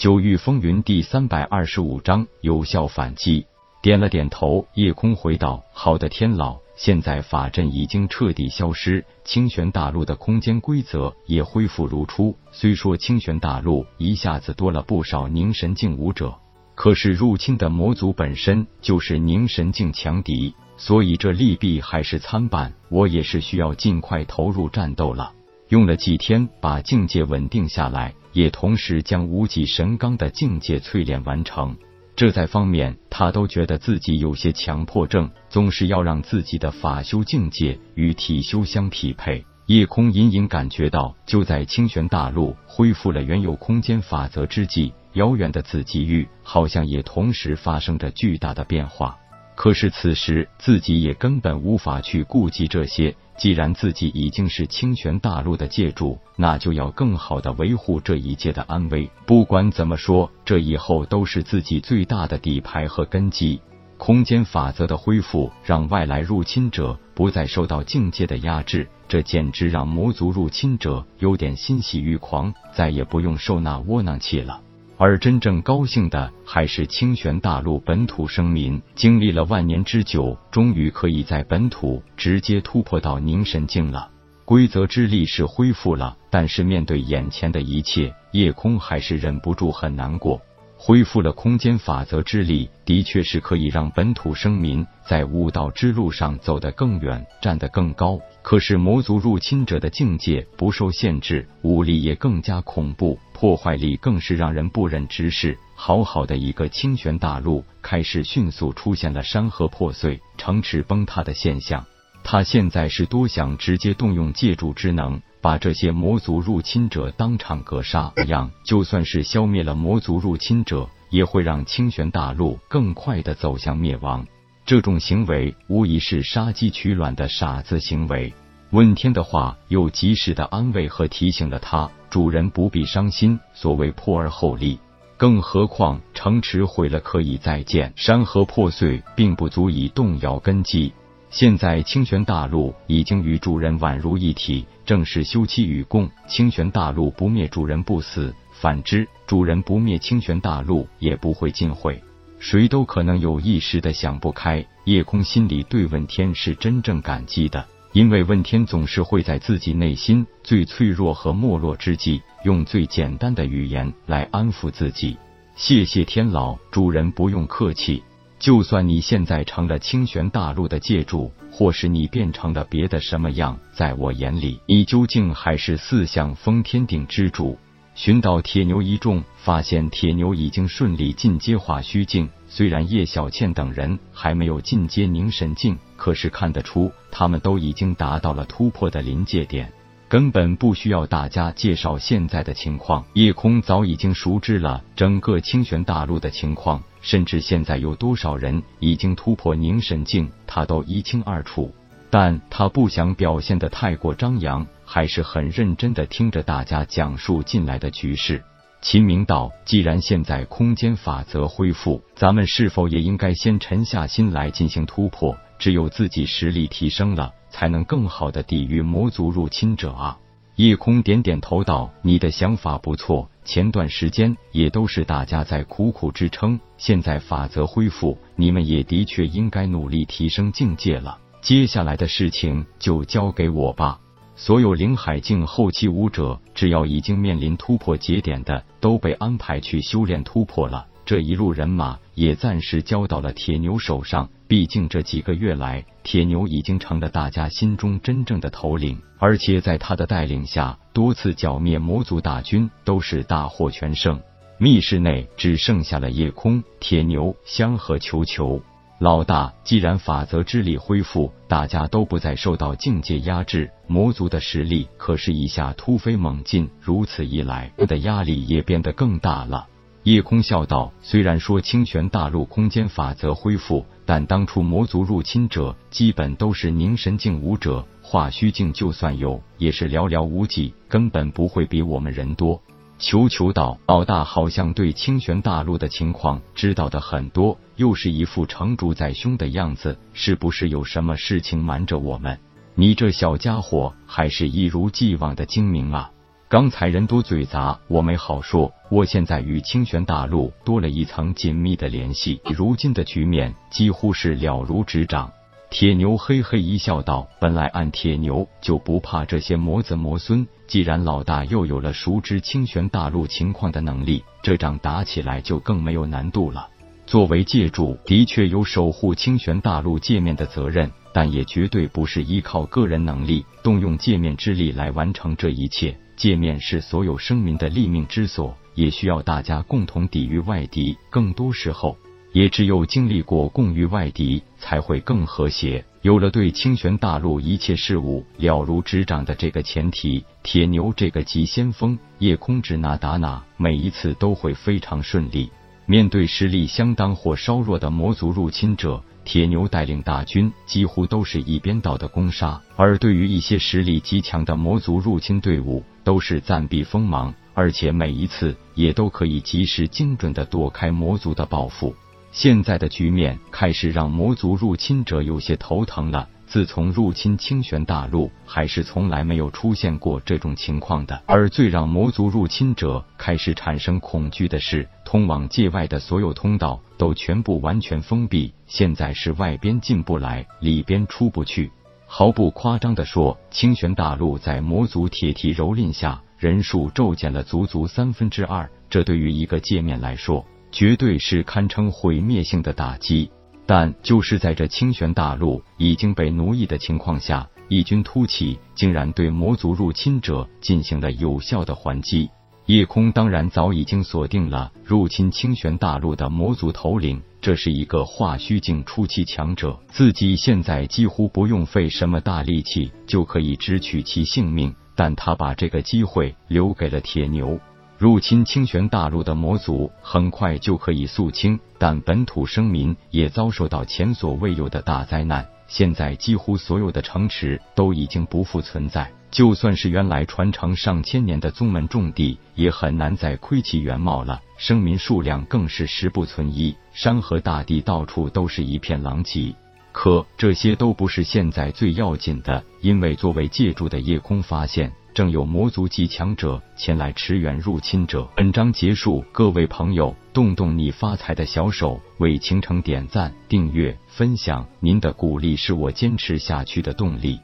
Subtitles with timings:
[0.00, 3.44] 九域风云第三百二十五章有效反击。
[3.82, 12.34] 点了点头，夜空回道：“好的，天老，现在法阵已经彻底消失，清玄大陆的空间规则也恢复如初。
[12.50, 16.34] 虽说清玄大陆一下子多了不少凝神境武者，
[16.74, 22.72] 可是入侵的魔族本身就是凝神境强敌，所以这利弊还是参半。
[22.88, 25.34] 我也是需要尽快投入战斗了。
[25.70, 31.76] 用了几天把境界稳定下来。”也同时将无极神罡的境界淬炼完成，
[32.14, 39.44] 这在方面他都觉得自己有些强迫症，总是要让自己的法修境界与体修相匹配。
[39.66, 49.18] 夜空隐隐感觉到，就在清玄大陆恢复了原有空间法则之际，遥远的紫极域好像也同时发生着巨大的变化。
[49.62, 53.14] 可是此时自己也根本无法去顾及这些。
[53.36, 59.10] 既然自己已经是清泉大陆的界主，那就要更好的维护这一界的安危。
[59.26, 63.60] 不管怎么说，这以后都是自己最大的底牌和根基。
[63.98, 74.62] 空间法则的恢复，让外来入侵者不再受到境界的压制，这简直让魔族入侵者有点欣喜欲狂，再也不用受那窝囊气了。
[75.02, 84.10] 而真正高兴的还是清玄大陆本土生民，经历了万年之久，终于可以在本土直接突破到凝神境了。
[84.44, 90.38] 规则之力是恢复了，但是面对眼前的一切，夜空还是忍不住很难过。
[90.82, 98.18] 恢复了空间法则之力，的确是可以让本土生民在悟道之路上走得更远，站得更高。
[98.40, 105.58] 可是魔族入侵者的境界不受限制，武力也更加恐怖，破坏力更是让人不忍直视。
[105.74, 111.84] 好好的一个清玄大陆，开始迅速出现了山河破碎、城池崩塌的现象。
[112.24, 115.20] 他现在是多想直接动用借助之能。
[115.40, 124.26] 把这些魔族入侵者当场格杀，这样就算是消灭了魔族入侵者，也会让清玄大陆更快的走向灭亡。
[124.66, 128.32] 这种行为无疑是杀鸡取卵的傻子行为。
[128.70, 134.78] 问天的话又及时的安慰和提醒了他，主人不必伤心，所谓破而后立。
[135.16, 140.92] 更何况城池毁了可以再建，山河破碎并不足以动摇根基。
[141.30, 146.10] 现在清玄大陆已经与主人宛如一体，正是休戚与共。
[146.26, 152.02] 清玄大陆不灭，主人不死；反之，主人不灭，清玄大陆也不会尽毁。
[152.40, 154.66] 谁都可能有一时的想不开。
[154.84, 165.16] 夜空心里对问天是真正感激的，因为问天总是会在自己内心最脆弱和没落之际，用最简单的语言来安抚自己。
[165.54, 168.02] 谢谢天老，主人不用客气。
[168.40, 177.58] 就算你现在成了清玄大陆的界主，或是你变成了别的什么样，在我眼里，你究竟还是四象封天顶之主。
[177.94, 182.30] 寻到铁牛一众，发现铁牛已经顺利进阶化虚境。
[182.48, 189.70] 虽然叶小倩等人还没有进阶凝神境，可是看得出他们都已经达到了突破的临界点。
[190.10, 201.72] 根本不需要大家介绍现在的情况，夜空早已经熟知了整个清玄大陆的情况，甚至现在有多少人已经突破凝神境，他都一清二楚。
[202.10, 208.42] 但他不想表现的太过张扬，还是很认真的听着大家讲述进来的局势。
[208.82, 215.36] 秦明道：“既然现在空间法则恢复，咱们是否也应该先沉下心来进行突破？
[215.56, 220.18] 只有自己实力提升了。”才能更好的抵御魔族入侵者啊！
[220.56, 231.18] 夜空点点头道：“你的想法不错，前段时间也都是大家在苦苦支撑，现在法则恢复，你们也的确应该努力提升境界了。
[231.40, 233.98] 接下来的事情就交给我吧。
[234.36, 240.86] 所有灵海境后期武者，只要已经面临突破节点的，都被安排去修炼突破了。
[241.10, 254.20] 这一路人马也暂时交到了铁牛手上。”毕竟这几个月来，铁牛已经成了大家心中真正的头领，而且在他的带领下，多次剿灭魔族大军都是大获全胜。
[254.56, 258.62] 密室内只剩下了夜空、铁牛、香和球球。
[259.00, 266.70] 老大，既然法则之力恢复，大家都不再受到境界压制，魔族的实力可是一下突飞猛进。
[266.80, 269.66] 如此一来，他的压力也变得更大了。
[270.04, 282.62] 夜空笑道：“虽然说清玄大陆空间法则恢复，但当初魔族入侵者基本都是凝神境武者，化虚境就算有，也是寥寥无几，根本不会比我们人多。”
[282.98, 292.38] 求求道：“老大好像对清玄大陆的情况知道的很多，又是一副成竹在胸的样子，是不是有什么事情瞒着我们？
[292.74, 296.10] 你这小家伙还是一如既往的精明啊！”
[296.50, 298.74] 刚才人多嘴杂，我没好说。
[298.88, 305.30] 我现在与清玄大陆多了一层紧密的联系，如今的局面几乎是了如指掌。
[305.70, 316.68] 铁牛嘿嘿一笑，道：“本来按铁牛就不怕这些魔子魔孙，既然老大又有了熟知清玄大陆情况的能力，这仗打起来就更没有难度了。
[317.06, 325.96] 作为界主，的确有守护清玄大陆界面的责任，但也绝对不是依靠个人能力动用界面之力来完成这一切。
[326.20, 330.94] 界面是所有生民的立命之所，也需要大家共同抵御外敌。
[331.08, 331.96] 更多时候。”
[332.32, 335.84] 也只有经历过共御外敌，才会更和谐。
[336.02, 345.50] 有了对清玄大陆一切事物了如指掌的这个前提，铁牛这个急先锋，夜空指哪打哪，每一次都会非常顺利。
[345.86, 361.94] 面对实力相当或稍弱的魔族入侵者，铁牛带领大军几乎都是一边倒的攻杀；而对于一些实力极强的魔族入侵队伍，都是暂避锋芒，而且每一次也都可以及时精准的躲开魔族的报复。
[362.32, 366.28] 现在的局面开始让魔族入侵者有些头疼了。
[366.50, 371.22] 自从入侵清玄大陆，还是从来没有出现过这种情况的。
[371.26, 378.52] 而最让魔族入侵者开始产生恐惧的是，通往界外的所有通道都全部完全封闭。
[378.66, 381.70] 现在是外边进不来，里边出不去。
[382.04, 388.68] 毫不夸张的说，清玄大陆在魔族铁蹄蹂躏下，人数骤减了足足三分之二。
[388.88, 393.30] 这对于一个界面来说，绝对是堪称毁灭性的打击，
[393.70, 402.28] 但就是在这清玄大陆已经被奴役的情况下，异军突起，竟然对魔族入侵者进行了有效的还击。
[402.66, 417.56] 夜空当然早已经锁定了入侵清玄大陆的魔族头领，这是一个化虚境初期强者，自己现在几乎不用费什么大力气就可以直取其性命，但他把这个机会留给了铁牛。
[418.00, 425.46] 入侵清玄大陆的魔族很快就可以肃清，但本土生民也遭受到前所未有的大灾难。
[425.66, 434.40] 现在几乎所有的城池都已经不复存在，就算是原来传承上千年的宗门重地，也很难再窥其原貌了。
[434.56, 439.54] 生民数量更是十不存一，山河大地到处都是一片狼藉。
[439.92, 444.90] 可这些都不是现在最要紧的，因为作为借助的夜空发现。
[445.20, 448.26] 正有魔族极强者前来驰援入侵者。
[448.34, 457.38] 本章结束，各位朋友，动动你发财的小手，为倾城点赞、订阅、分享，您的鼓励是我坚持下去的动力。